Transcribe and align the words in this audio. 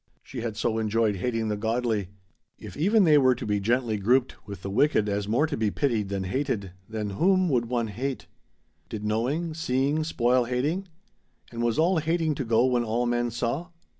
She 0.23 0.41
had 0.41 0.57
so 0.57 0.79
enjoyed 0.79 1.17
hating 1.17 1.49
the 1.49 1.55
godly. 1.55 2.09
If 2.57 2.75
even 2.75 3.03
they 3.03 3.19
were 3.19 3.35
to 3.35 3.45
be 3.45 3.59
gently 3.59 3.97
grouped 3.99 4.47
with 4.47 4.63
the 4.63 4.69
wicked 4.71 5.07
as 5.07 5.27
more 5.27 5.45
to 5.45 5.55
be 5.55 5.69
pitied 5.69 6.09
than 6.09 6.23
hated, 6.23 6.71
then 6.89 7.11
whom 7.11 7.49
would 7.49 7.67
one 7.69 7.89
hate? 7.89 8.25
Did 8.89 9.05
knowing 9.05 9.53
seeing 9.53 10.03
spoil 10.03 10.45
hating? 10.45 10.87
And 11.51 11.61
was 11.61 11.77
all 11.77 11.99
hating 11.99 12.33
to 12.33 12.43
go 12.43 12.65
when 12.65 12.83
all 12.83 13.05
men 13.05 13.29
saw? 13.29 13.67